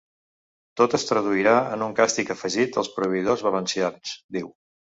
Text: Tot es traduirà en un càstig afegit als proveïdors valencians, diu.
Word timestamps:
Tot 0.79 0.95
es 0.99 1.05
traduirà 1.09 1.53
en 1.75 1.85
un 1.89 1.93
càstig 2.01 2.33
afegit 2.37 2.81
als 2.85 2.91
proveïdors 2.99 3.47
valencians, 3.51 4.19
diu. 4.39 4.53